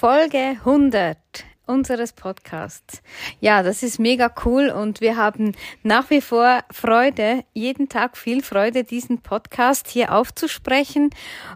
[0.00, 1.18] Folge 100
[1.66, 3.02] unseres Podcasts.
[3.38, 8.42] Ja, das ist mega cool und wir haben nach wie vor Freude, jeden Tag viel
[8.42, 11.10] Freude, diesen Podcast hier aufzusprechen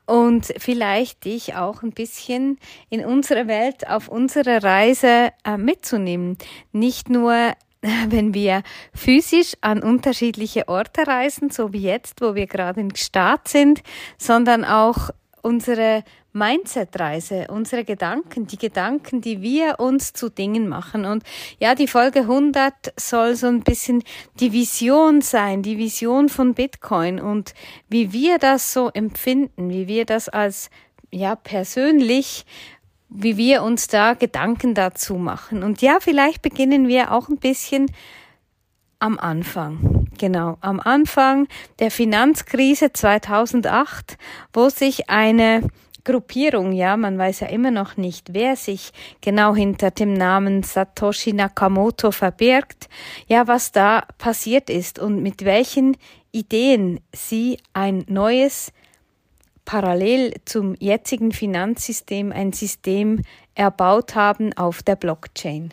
[0.05, 2.59] und vielleicht dich auch ein bisschen
[2.91, 6.37] in unsere Welt auf unsere Reise äh, mitzunehmen.
[6.71, 7.55] Nicht nur
[8.09, 13.49] wenn wir physisch an unterschiedliche Orte reisen, so wie jetzt, wo wir gerade im Start
[13.49, 13.83] sind,
[14.19, 15.09] sondern auch
[15.41, 16.05] unsere
[16.35, 21.07] Mindset-Reise, unsere Gedanken, die Gedanken, die wir uns zu Dingen machen.
[21.07, 21.23] Und
[21.59, 24.03] ja, die Folge 100 soll so ein bisschen
[24.41, 27.55] die Vision sein, die Vision von Bitcoin und
[27.89, 30.71] wie wir das so empfinden, wie wir das als
[31.11, 32.45] ja persönlich
[33.15, 35.63] wie wir uns da Gedanken dazu machen.
[35.63, 37.87] Und ja, vielleicht beginnen wir auch ein bisschen
[38.99, 40.09] am Anfang.
[40.19, 41.47] Genau, am Anfang
[41.79, 44.17] der Finanzkrise 2008,
[44.53, 45.63] wo sich eine
[46.05, 51.33] Gruppierung, ja, man weiß ja immer noch nicht, wer sich genau hinter dem Namen Satoshi
[51.33, 52.89] Nakamoto verbirgt,
[53.27, 55.97] ja, was da passiert ist und mit welchen
[56.31, 58.73] Ideen sie ein neues,
[59.65, 63.23] parallel zum jetzigen Finanzsystem, ein System
[63.55, 65.73] erbaut haben auf der Blockchain.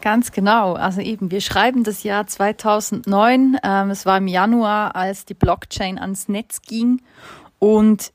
[0.00, 0.74] Ganz genau.
[0.74, 3.56] Also eben, wir schreiben das Jahr 2009.
[3.62, 7.00] Ähm, es war im Januar, als die Blockchain ans Netz ging.
[7.58, 8.12] Und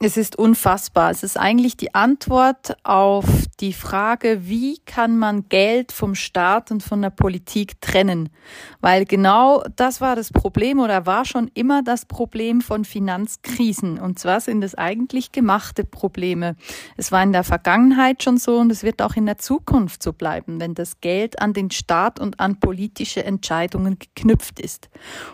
[0.00, 1.10] es ist unfassbar.
[1.10, 3.24] Es ist eigentlich die Antwort auf
[3.60, 8.28] die Frage, wie kann man Geld vom Staat und von der Politik trennen?
[8.80, 14.00] Weil genau das war das Problem oder war schon immer das Problem von Finanzkrisen.
[14.00, 16.56] Und zwar sind es eigentlich gemachte Probleme.
[16.96, 20.12] Es war in der Vergangenheit schon so und es wird auch in der Zukunft so
[20.12, 24.90] bleiben, wenn das Geld an den Staat und an politische Entscheidungen geknüpft ist.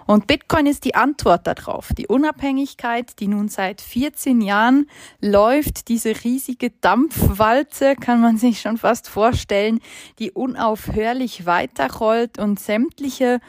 [0.06, 1.89] Und Bitcoin ist die Antwort darauf.
[1.97, 4.87] Die Unabhängigkeit, die nun seit 14 Jahren Jahren
[5.20, 9.79] läuft diese riesige Dampfwalze, kann man sich schon fast vorstellen,
[10.19, 13.41] die unaufhörlich weiterrollt und sämtliche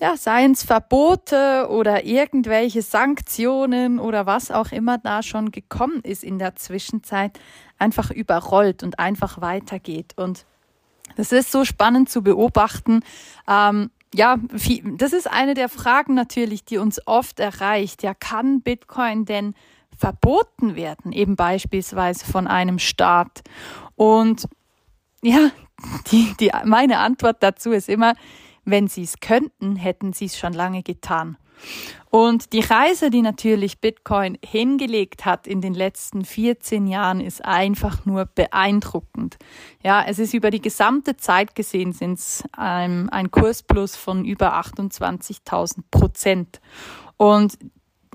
[0.00, 6.24] ja, seien es Verbote oder irgendwelche Sanktionen oder was auch immer da schon gekommen ist
[6.24, 7.38] in der Zwischenzeit,
[7.78, 10.14] einfach überrollt und einfach weitergeht.
[10.16, 10.44] Und
[11.14, 13.04] das ist so spannend zu beobachten.
[13.46, 14.38] Ähm, ja,
[14.98, 18.02] das ist eine der Fragen natürlich, die uns oft erreicht.
[18.02, 19.54] Ja, kann Bitcoin denn
[20.02, 23.42] verboten werden, eben beispielsweise von einem Staat.
[23.94, 24.48] Und
[25.22, 25.52] ja,
[26.10, 28.14] die, die, meine Antwort dazu ist immer,
[28.64, 31.36] wenn sie es könnten, hätten sie es schon lange getan.
[32.10, 38.04] Und die Reise, die natürlich Bitcoin hingelegt hat in den letzten 14 Jahren, ist einfach
[38.04, 39.38] nur beeindruckend.
[39.84, 44.54] Ja, es ist über die gesamte Zeit gesehen, sind es ein, ein Kursplus von über
[44.60, 46.60] 28.000 Prozent.
[47.16, 47.56] Und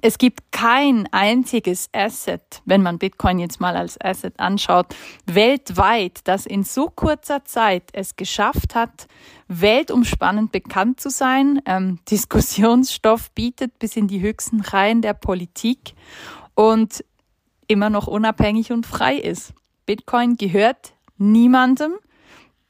[0.02, 6.46] es gibt kein einziges Asset, wenn man Bitcoin jetzt mal als Asset anschaut, weltweit, das
[6.46, 9.07] in so kurzer Zeit es geschafft hat,
[9.47, 15.94] weltumspannend bekannt zu sein, ähm, Diskussionsstoff bietet bis in die höchsten Reihen der Politik
[16.53, 17.03] und
[17.68, 19.53] immer noch unabhängig und frei ist.
[19.88, 21.94] Bitcoin gehört niemandem,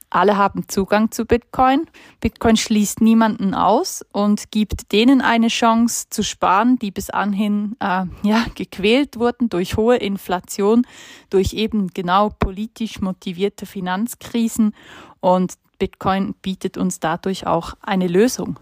[0.10, 1.86] alle haben Zugang zu Bitcoin.
[2.22, 8.06] Bitcoin schließt niemanden aus und gibt denen eine Chance zu sparen, die bis anhin äh,
[8.24, 10.88] ja, gequält wurden durch hohe Inflation,
[11.30, 14.74] durch eben genau politisch motivierte Finanzkrisen.
[15.20, 18.60] Und Bitcoin bietet uns dadurch auch eine Lösung.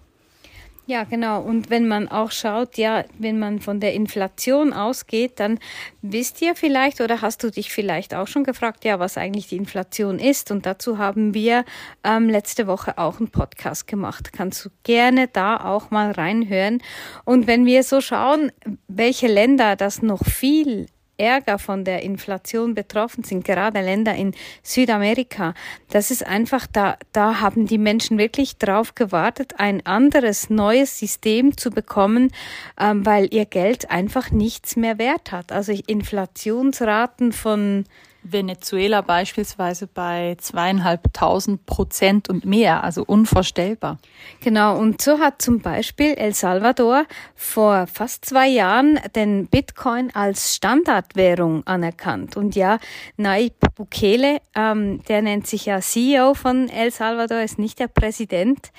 [0.88, 1.41] Ja, genau.
[1.41, 5.57] Und wenn man auch schaut, ja, wenn man von der Inflation ausgeht, dann
[6.03, 9.57] wisst ihr vielleicht oder hast du dich vielleicht auch schon gefragt, ja, was eigentlich die
[9.57, 10.51] Inflation ist.
[10.51, 11.66] Und dazu haben wir
[12.03, 14.31] ähm, letzte Woche auch einen Podcast gemacht.
[14.31, 16.84] Kannst du gerne da auch mal reinhören.
[17.24, 18.51] Und wenn wir so schauen,
[18.88, 20.85] welche Länder das noch viel
[21.18, 24.34] Ärger von der Inflation betroffen sind, gerade Länder in
[24.64, 25.53] Südamerika.
[25.90, 31.58] Das ist einfach, da, da haben die Menschen wirklich drauf gewartet, ein anderes, neues System
[31.58, 32.31] zu bekommen,
[32.80, 35.52] ähm, weil ihr Geld einfach nichts mehr wert hat.
[35.52, 37.86] Also Inflationsraten von
[38.31, 44.00] Venezuela beispielsweise bei zweieinhalbtausend Prozent und mehr, also unvorstellbar.
[44.42, 47.06] Genau, und so hat zum Beispiel El Salvador
[47.36, 52.36] vor fast zwei Jahren den Bitcoin als Standardwährung anerkannt.
[52.36, 52.80] Und ja,
[53.18, 58.72] Nayib Bukele, ähm, der nennt sich ja CEO von El Salvador, ist nicht der Präsident,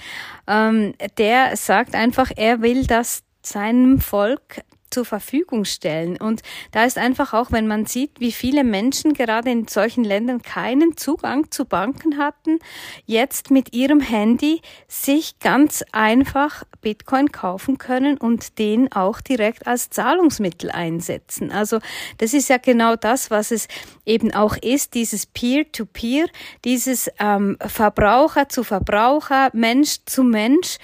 [0.46, 6.16] ähm, der sagt einfach, er will, dass seinem Volk zur Verfügung stellen.
[6.16, 6.42] Und
[6.72, 10.96] da ist einfach auch, wenn man sieht, wie viele Menschen gerade in solchen Ländern keinen
[10.96, 12.58] Zugang zu Banken hatten,
[13.04, 19.90] jetzt mit ihrem Handy sich ganz einfach Bitcoin kaufen können und den auch direkt als
[19.90, 21.50] Zahlungsmittel einsetzen.
[21.50, 21.80] Also
[22.18, 23.68] das ist ja genau das, was es
[24.04, 26.30] eben auch ist, dieses Peer-to-Peer, -Peer,
[26.64, 30.78] dieses ähm, Verbraucher zu Verbraucher, Mensch zu Mensch,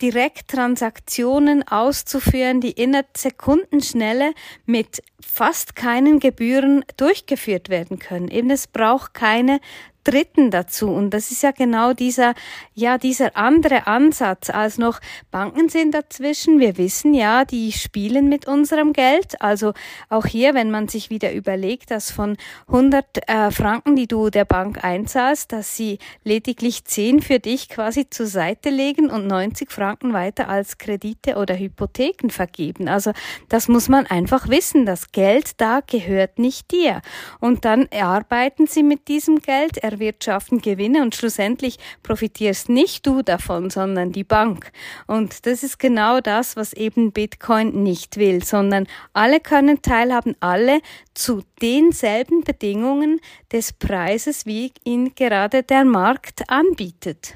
[0.00, 4.32] Direkttransaktionen auszuführen, die in der Sekundenschnelle
[4.66, 8.28] mit fast keinen Gebühren durchgeführt werden können.
[8.28, 9.60] Eben es braucht keine
[10.08, 10.88] Dritten dazu.
[10.88, 12.32] Und das ist ja genau dieser,
[12.72, 15.00] ja, dieser andere Ansatz als noch
[15.30, 16.60] Banken sind dazwischen.
[16.60, 19.42] Wir wissen ja, die spielen mit unserem Geld.
[19.42, 19.74] Also
[20.08, 22.38] auch hier, wenn man sich wieder überlegt, dass von
[22.68, 28.08] 100 äh, Franken, die du der Bank einzahlst, dass sie lediglich 10 für dich quasi
[28.08, 32.88] zur Seite legen und 90 Franken weiter als Kredite oder Hypotheken vergeben.
[32.88, 33.12] Also
[33.50, 34.86] das muss man einfach wissen.
[34.86, 37.02] Das Geld da gehört nicht dir.
[37.40, 43.70] Und dann arbeiten sie mit diesem Geld, erwirtschaften Gewinne und schlussendlich profitierst nicht du davon,
[43.70, 44.70] sondern die Bank.
[45.06, 50.80] Und das ist genau das, was eben Bitcoin nicht will, sondern alle können teilhaben, alle
[51.14, 53.20] zu denselben Bedingungen
[53.52, 57.34] des Preises, wie ihn gerade der Markt anbietet.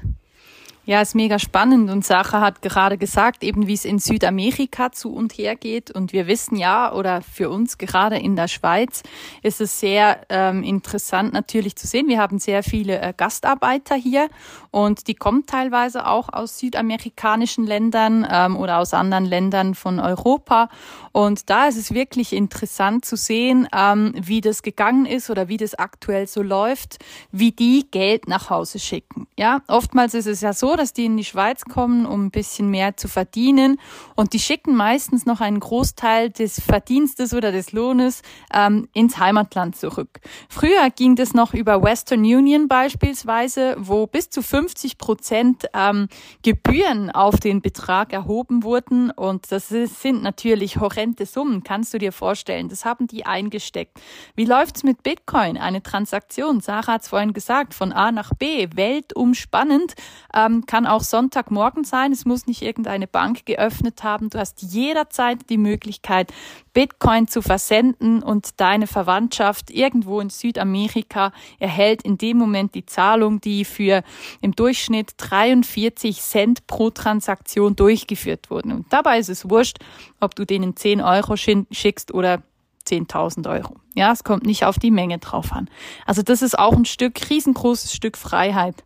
[0.85, 1.89] Ja, ist mega spannend.
[1.89, 5.91] Und Sacha hat gerade gesagt, eben wie es in Südamerika zu und her geht.
[5.91, 9.01] Und wir wissen ja, oder für uns gerade in der Schweiz
[9.43, 12.09] ist es sehr ähm, interessant natürlich zu sehen.
[12.09, 14.27] Wir haben sehr viele äh, Gastarbeiter hier.
[14.71, 20.67] Und die kommen teilweise auch aus südamerikanischen Ländern ähm, oder aus anderen Ländern von Europa
[21.13, 25.57] und da ist es wirklich interessant zu sehen, ähm, wie das gegangen ist oder wie
[25.57, 26.97] das aktuell so läuft,
[27.31, 29.27] wie die Geld nach Hause schicken.
[29.37, 32.69] Ja, oftmals ist es ja so, dass die in die Schweiz kommen, um ein bisschen
[32.71, 33.79] mehr zu verdienen.
[34.15, 39.75] Und die schicken meistens noch einen Großteil des Verdienstes oder des Lohnes ähm, ins Heimatland
[39.75, 40.19] zurück.
[40.49, 46.07] Früher ging das noch über Western Union beispielsweise, wo bis zu 50 Prozent ähm,
[46.41, 49.11] Gebühren auf den Betrag erhoben wurden.
[49.11, 52.69] Und das sind natürlich horrende Summen, kannst du dir vorstellen.
[52.69, 53.99] Das haben die eingesteckt.
[54.35, 55.57] Wie läuft's mit Bitcoin?
[55.57, 59.95] Eine Transaktion, Sarah hat es vorhin gesagt, von A nach B, weltumspannend,
[60.33, 62.11] ähm, kann auch Sonntagmorgen sein.
[62.11, 64.29] Es muss nicht irgendeine Bank geöffnet haben.
[64.29, 66.31] Du hast jederzeit die Möglichkeit,
[66.73, 73.39] Bitcoin zu versenden und deine Verwandtschaft irgendwo in Südamerika erhält in dem Moment die Zahlung,
[73.41, 74.03] die für
[74.41, 78.71] im Durchschnitt 43 Cent pro Transaktion durchgeführt wurden.
[78.71, 79.77] Und dabei ist es wurscht,
[80.19, 82.41] ob du denen 10 Euro schickst oder
[82.87, 83.75] 10.000 Euro.
[83.95, 85.69] Ja, es kommt nicht auf die Menge drauf an.
[86.05, 88.83] Also das ist auch ein Stück, riesengroßes Stück Freiheit.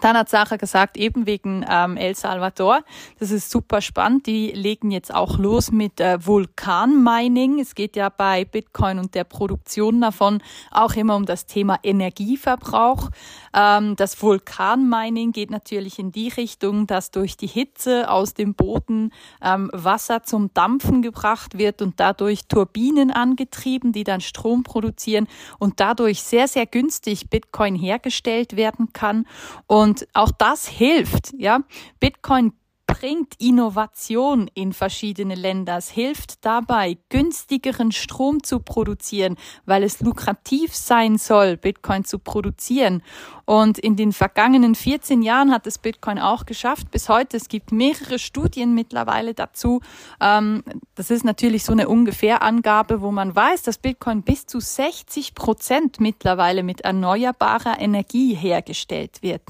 [0.00, 2.80] Dann hat Sacha gesagt, eben wegen ähm, El Salvador,
[3.18, 4.26] das ist super spannend.
[4.26, 7.60] Die legen jetzt auch los mit äh, Vulkanmining.
[7.60, 13.10] Es geht ja bei Bitcoin und der Produktion davon auch immer um das Thema Energieverbrauch.
[13.54, 19.12] Ähm, das Vulkanmining geht natürlich in die Richtung, dass durch die Hitze aus dem Boden
[19.42, 25.26] ähm, Wasser zum Dampfen gebracht wird und dadurch Turbinen angetrieben, die dann Strom produzieren
[25.58, 29.26] und dadurch sehr, sehr günstig Bitcoin hergestellt werden kann.
[29.66, 31.60] Und und auch das hilft, ja.
[31.98, 32.52] Bitcoin
[32.88, 35.76] bringt Innovation in verschiedene Länder.
[35.76, 39.36] Es hilft dabei, günstigeren Strom zu produzieren,
[39.66, 43.02] weil es lukrativ sein soll, Bitcoin zu produzieren.
[43.44, 46.90] Und in den vergangenen 14 Jahren hat es Bitcoin auch geschafft.
[46.90, 49.80] Bis heute, es gibt mehrere Studien mittlerweile dazu.
[50.20, 50.62] Ähm,
[50.94, 56.00] das ist natürlich so eine Ungefährangabe, wo man weiß, dass Bitcoin bis zu 60 Prozent
[56.00, 59.42] mittlerweile mit erneuerbarer Energie hergestellt wird.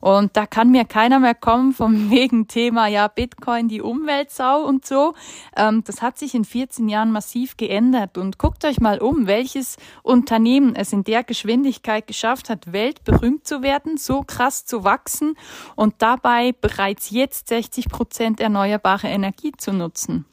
[0.00, 4.64] Und da kann mir keiner mehr kommen vom wegen Thema Thema ja Bitcoin die Umweltsau
[4.64, 5.14] und so.
[5.56, 8.18] Ähm, das hat sich in 14 Jahren massiv geändert.
[8.18, 13.62] Und guckt euch mal um, welches Unternehmen es in der Geschwindigkeit geschafft hat, weltberühmt zu
[13.62, 15.36] werden, so krass zu wachsen
[15.76, 20.24] und dabei bereits jetzt 60 Prozent erneuerbare Energie zu nutzen.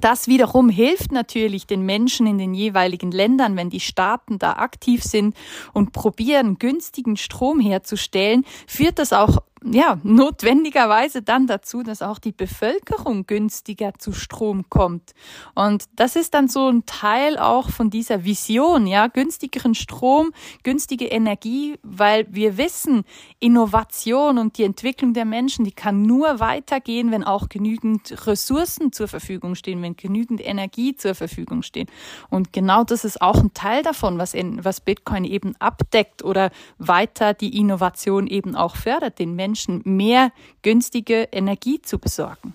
[0.00, 5.02] Das wiederum hilft natürlich den Menschen in den jeweiligen Ländern, wenn die Staaten da aktiv
[5.02, 5.36] sind
[5.74, 12.32] und probieren, günstigen Strom herzustellen, führt das auch ja, notwendigerweise dann dazu, dass auch die
[12.32, 15.12] Bevölkerung günstiger zu Strom kommt.
[15.54, 21.06] Und das ist dann so ein Teil auch von dieser Vision, ja, günstigeren Strom, günstige
[21.06, 23.04] Energie, weil wir wissen,
[23.38, 29.08] Innovation und die Entwicklung der Menschen, die kann nur weitergehen, wenn auch genügend Ressourcen zur
[29.08, 31.90] Verfügung stehen, wenn genügend Energie zur Verfügung steht.
[32.30, 36.50] Und genau das ist auch ein Teil davon, was, in, was Bitcoin eben abdeckt oder
[36.78, 40.32] weiter die Innovation eben auch fördert, den Menschen Menschen mehr
[40.62, 42.54] günstige Energie zu besorgen.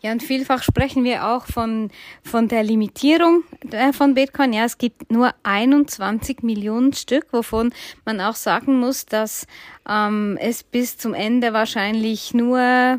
[0.00, 1.90] Ja, und vielfach sprechen wir auch von,
[2.24, 4.52] von der Limitierung äh, von Bitcoin.
[4.52, 7.72] Ja, es gibt nur 21 Millionen Stück, wovon
[8.04, 9.46] man auch sagen muss, dass
[9.88, 12.98] ähm, es bis zum Ende wahrscheinlich nur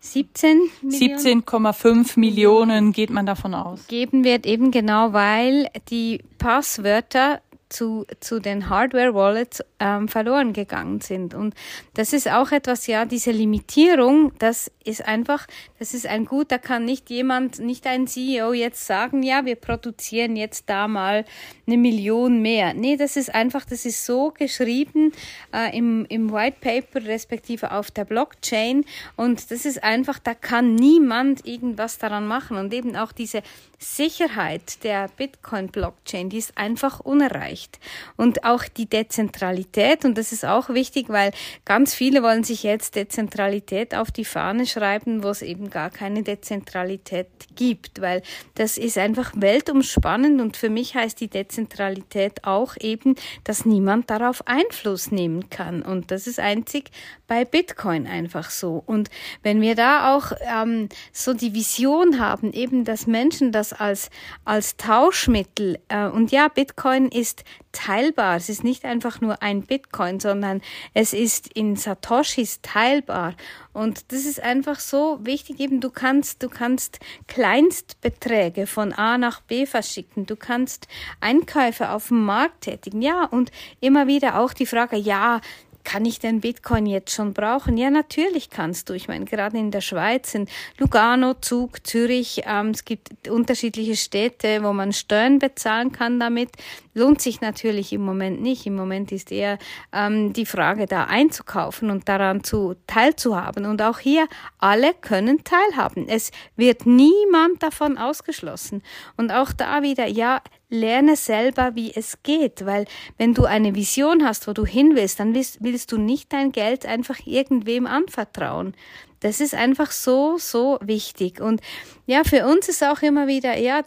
[0.00, 3.86] 17 17,5 Millionen geht man davon aus.
[3.88, 7.42] Geben wird eben genau, weil die Passwörter
[7.72, 11.34] zu, zu den Hardware-Wallets ähm, verloren gegangen sind.
[11.34, 11.54] Und
[11.94, 15.46] das ist auch etwas, ja, diese Limitierung, das ist einfach,
[15.78, 19.56] das ist ein Gut, da kann nicht jemand, nicht ein CEO jetzt sagen, ja, wir
[19.56, 21.24] produzieren jetzt da mal
[21.66, 22.74] eine Million mehr.
[22.74, 25.12] Nee, das ist einfach, das ist so geschrieben
[25.52, 28.84] äh, im, im White Paper, respektive auf der Blockchain.
[29.16, 32.56] Und das ist einfach, da kann niemand irgendwas daran machen.
[32.56, 33.42] Und eben auch diese
[33.82, 37.78] Sicherheit der Bitcoin-Blockchain, die ist einfach unerreicht.
[38.16, 41.32] Und auch die Dezentralität, und das ist auch wichtig, weil
[41.64, 46.22] ganz viele wollen sich jetzt Dezentralität auf die Fahne schreiben, wo es eben gar keine
[46.22, 48.22] Dezentralität gibt, weil
[48.54, 54.46] das ist einfach weltumspannend und für mich heißt die Dezentralität auch eben, dass niemand darauf
[54.46, 55.82] Einfluss nehmen kann.
[55.82, 56.90] Und das ist einzig
[57.26, 58.82] bei Bitcoin einfach so.
[58.84, 59.10] Und
[59.42, 64.10] wenn wir da auch ähm, so die Vision haben, eben, dass Menschen das als,
[64.44, 65.78] als Tauschmittel.
[65.88, 68.36] Äh, und ja, Bitcoin ist teilbar.
[68.36, 70.60] Es ist nicht einfach nur ein Bitcoin, sondern
[70.94, 73.34] es ist in Satoshis teilbar.
[73.72, 79.40] Und das ist einfach so wichtig, eben du kannst, du kannst Kleinstbeträge von A nach
[79.40, 80.26] B verschicken.
[80.26, 80.86] Du kannst
[81.20, 83.00] Einkäufe auf dem Markt tätigen.
[83.02, 83.50] Ja, und
[83.80, 85.40] immer wieder auch die Frage, ja,
[85.84, 87.76] kann ich denn Bitcoin jetzt schon brauchen?
[87.76, 88.94] Ja, natürlich kannst du.
[88.94, 90.46] Ich meine, gerade in der Schweiz, in
[90.78, 96.50] Lugano, Zug, Zürich, ähm, es gibt unterschiedliche Städte, wo man Steuern bezahlen kann damit.
[96.94, 98.66] Lohnt sich natürlich im Moment nicht.
[98.66, 99.58] Im Moment ist eher
[99.92, 103.66] ähm, die Frage, da einzukaufen und daran zu teilzuhaben.
[103.66, 106.08] Und auch hier, alle können teilhaben.
[106.08, 108.82] Es wird niemand davon ausgeschlossen.
[109.16, 112.86] Und auch da wieder, ja, lerne selber, wie es geht, weil
[113.18, 116.50] wenn du eine Vision hast, wo du hin willst, dann willst, willst du nicht dein
[116.50, 118.74] Geld einfach irgendwem anvertrauen.
[119.20, 121.40] Das ist einfach so, so wichtig.
[121.40, 121.60] Und
[122.06, 123.82] ja, für uns ist auch immer wieder, ja,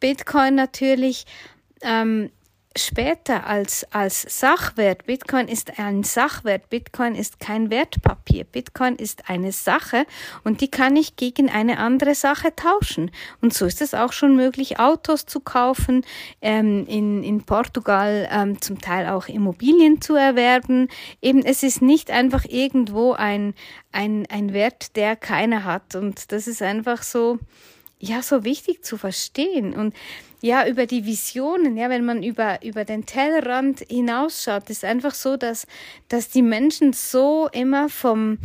[0.00, 1.26] Bitcoin natürlich
[1.82, 2.30] ähm,
[2.78, 5.06] später als, als Sachwert.
[5.06, 6.70] Bitcoin ist ein Sachwert.
[6.70, 8.44] Bitcoin ist kein Wertpapier.
[8.44, 10.06] Bitcoin ist eine Sache
[10.44, 13.10] und die kann ich gegen eine andere Sache tauschen.
[13.40, 16.04] Und so ist es auch schon möglich, Autos zu kaufen,
[16.40, 20.88] ähm, in, in Portugal ähm, zum Teil auch Immobilien zu erwerben.
[21.20, 23.54] Eben, es ist nicht einfach irgendwo ein,
[23.92, 25.94] ein, ein Wert, der keiner hat.
[25.94, 27.38] Und das ist einfach so,
[27.98, 29.74] ja, so wichtig zu verstehen.
[29.74, 29.94] Und
[30.40, 35.36] ja, über die Visionen, ja, wenn man über, über den Tellerrand hinausschaut, ist einfach so,
[35.36, 35.66] dass,
[36.08, 38.38] dass die Menschen so immer vom,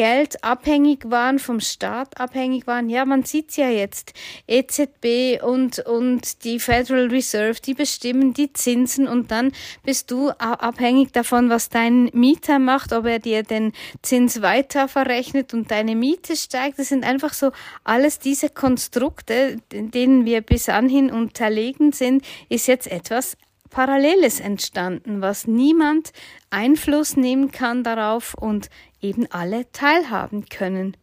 [0.00, 2.88] Geld abhängig waren, vom Staat abhängig waren.
[2.88, 4.14] Ja, man sieht's ja jetzt.
[4.46, 9.52] EZB und, und die Federal Reserve, die bestimmen die Zinsen und dann
[9.84, 15.52] bist du abhängig davon, was dein Mieter macht, ob er dir den Zins weiter verrechnet
[15.52, 16.78] und deine Miete steigt.
[16.78, 17.52] Das sind einfach so
[17.84, 23.36] alles diese Konstrukte, denen wir bis anhin unterlegen sind, ist jetzt etwas
[23.68, 26.12] Paralleles entstanden, was niemand
[26.50, 28.68] Einfluss nehmen kann darauf und
[29.00, 30.96] eben alle teilhaben können.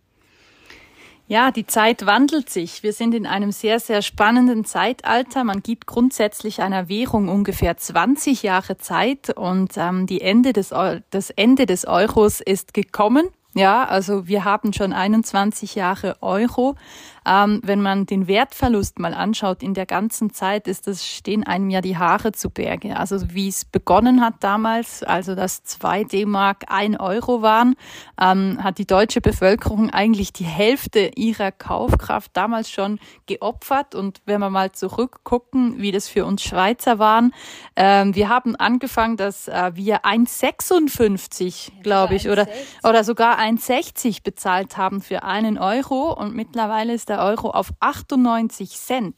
[1.30, 2.84] Ja, die Zeit wandelt sich.
[2.84, 5.44] Wir sind in einem sehr, sehr spannenden Zeitalter.
[5.44, 10.70] Man gibt grundsätzlich einer Währung ungefähr 20 Jahre Zeit und ähm, die Ende des,
[11.10, 13.28] das Ende des Euros ist gekommen.
[13.58, 16.76] Ja, also wir haben schon 21 Jahre Euro.
[17.28, 21.70] Ähm, wenn man den Wertverlust mal anschaut in der ganzen Zeit, ist das, stehen einem
[21.70, 22.96] ja die Haare zu Berge.
[22.96, 27.76] Also wie es begonnen hat damals, also dass zwei D-Mark ein Euro waren,
[28.22, 33.94] ähm, hat die deutsche Bevölkerung eigentlich die Hälfte ihrer Kaufkraft damals schon geopfert.
[33.94, 37.34] Und wenn wir mal zurückgucken, wie das für uns Schweizer waren,
[37.76, 42.48] ähm, wir haben angefangen, dass äh, wir 1,56, glaube ich, oder,
[42.84, 46.14] oder sogar 1,60 bezahlt haben für einen Euro.
[46.14, 49.16] Und mittlerweile ist der Euro auf 98 Cent.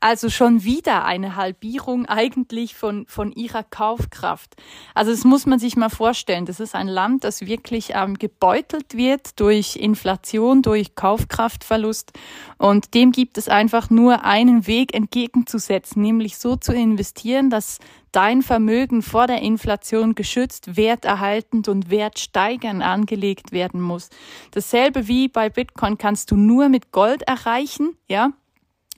[0.00, 4.56] Also schon wieder eine Halbierung eigentlich von, von ihrer Kaufkraft.
[4.94, 6.46] Also das muss man sich mal vorstellen.
[6.46, 12.12] Das ist ein Land, das wirklich ähm, gebeutelt wird durch Inflation, durch Kaufkraftverlust.
[12.56, 17.78] Und dem gibt es einfach nur einen Weg entgegenzusetzen, nämlich so zu investieren, dass
[18.12, 24.10] dein Vermögen vor der Inflation geschützt, werterhaltend und wertsteigernd angelegt werden muss.
[24.50, 28.32] Dasselbe wie bei Bitcoin kannst du nur mit Gold erreichen, ja.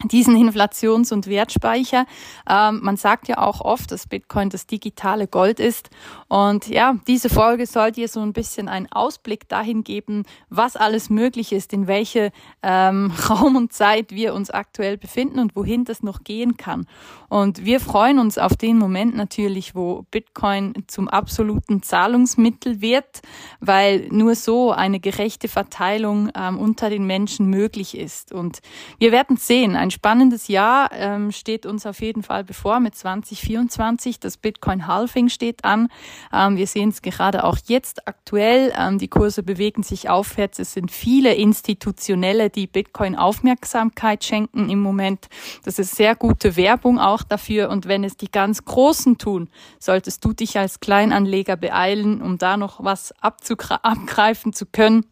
[0.05, 2.07] Diesen Inflations- und Wertspeicher.
[2.49, 5.91] Ähm, man sagt ja auch oft, dass Bitcoin das digitale Gold ist.
[6.29, 11.11] Und ja, diese Folge soll dir so ein bisschen einen Ausblick dahin geben, was alles
[11.11, 12.33] möglich ist, in welche
[12.63, 16.87] ähm, Raum und Zeit wir uns aktuell befinden und wohin das noch gehen kann.
[17.29, 23.23] Und wir freuen uns auf den Moment natürlich, wo Bitcoin zum absoluten Zahlungsmittel wird,
[23.61, 28.33] weil nur so eine gerechte Verteilung ähm, unter den Menschen möglich ist.
[28.33, 28.59] Und
[28.99, 34.19] wir werden sehen, ein spannendes Jahr ähm, steht uns auf jeden Fall bevor mit 2024.
[34.19, 35.89] Das Bitcoin Halving steht an.
[36.33, 38.73] Ähm, wir sehen es gerade auch jetzt aktuell.
[38.77, 40.59] Ähm, die Kurse bewegen sich aufwärts.
[40.59, 45.29] Es sind viele Institutionelle, die Bitcoin Aufmerksamkeit schenken im Moment.
[45.65, 47.71] Das ist sehr gute Werbung auch dafür.
[47.71, 52.57] Und wenn es die ganz Großen tun, solltest du dich als Kleinanleger beeilen, um da
[52.57, 55.07] noch was abgreifen zu können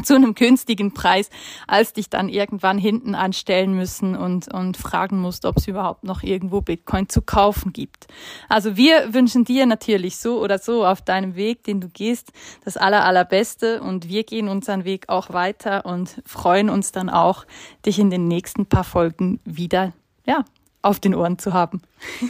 [0.04, 1.30] zu einem günstigen Preis,
[1.66, 6.22] als dich dann irgendwann hinten anstellen müssen und, und fragen musst, ob es überhaupt noch
[6.22, 8.06] irgendwo Bitcoin zu kaufen gibt.
[8.48, 12.32] Also wir wünschen dir natürlich so oder so auf deinem Weg, den du gehst,
[12.64, 17.44] das aller, allerbeste und wir gehen unseren Weg auch weiter und freuen uns dann auch,
[17.86, 19.92] dich in den nächsten paar Folgen wieder,
[20.24, 20.44] ja,
[20.82, 21.82] auf den Ohren zu haben.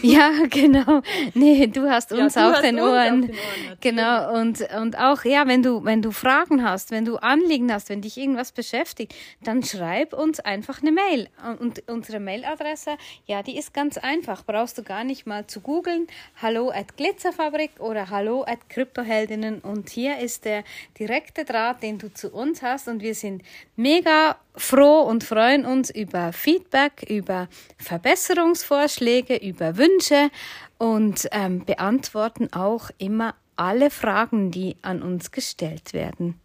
[0.02, 1.02] Ja, genau.
[1.34, 3.24] Nee, du hast uns ja, du auf, hast den Ohren.
[3.24, 3.78] auf, den Ohren.
[3.80, 4.34] Genau.
[4.34, 8.00] Und, und auch, ja, wenn du, wenn du Fragen hast, wenn du Anliegen hast, wenn
[8.00, 11.28] dich irgendwas beschäftigt, dann schreib uns einfach eine Mail.
[11.58, 12.96] Und unsere Mailadresse,
[13.26, 14.44] ja, die ist ganz einfach.
[14.44, 16.06] Brauchst du gar nicht mal zu googeln.
[16.40, 19.60] Hallo at Glitzerfabrik oder hallo at Kryptoheldinnen.
[19.60, 20.64] Und hier ist der
[20.98, 22.88] direkte Draht, den du zu uns hast.
[22.88, 23.42] Und wir sind
[23.76, 27.48] mega froh und freuen uns über Feedback, über
[27.78, 30.30] Verbesserungsvorschläge, über Wünsche
[30.78, 36.40] und ähm, beantworten auch immer alle Fragen, die an uns gestellt werden.